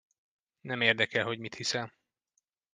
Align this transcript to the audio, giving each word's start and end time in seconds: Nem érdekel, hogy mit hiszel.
Nem 0.61 0.81
érdekel, 0.81 1.23
hogy 1.25 1.39
mit 1.39 1.55
hiszel. 1.55 1.93